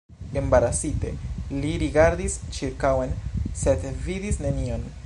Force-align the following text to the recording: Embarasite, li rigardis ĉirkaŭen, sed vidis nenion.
Embarasite, 0.41 1.11
li 1.59 1.75
rigardis 1.83 2.39
ĉirkaŭen, 2.57 3.17
sed 3.65 3.89
vidis 4.09 4.43
nenion. 4.49 4.93